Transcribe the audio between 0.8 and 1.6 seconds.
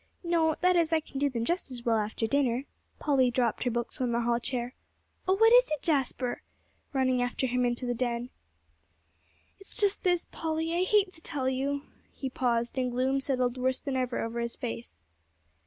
I can do them